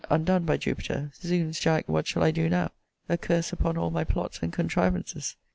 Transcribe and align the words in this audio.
undone, 0.09 0.43
by 0.45 0.57
Jupiter! 0.57 1.11
Zounds, 1.13 1.59
Jack, 1.59 1.87
what 1.87 2.07
shall 2.07 2.23
I 2.23 2.31
do 2.31 2.49
now? 2.49 2.71
a 3.07 3.19
curse 3.19 3.53
upon 3.53 3.77
all 3.77 3.91
my 3.91 4.03
plots 4.03 4.39
and 4.41 4.51
contrivances! 4.51 5.35